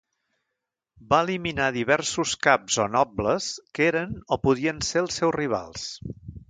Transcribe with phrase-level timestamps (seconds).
[1.11, 5.91] Va eliminar diversos caps o nobles que eren o podien ser els seus rivals.